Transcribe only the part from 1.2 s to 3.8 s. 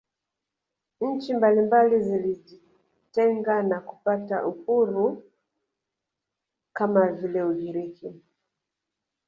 mbalimbali zilijitenga na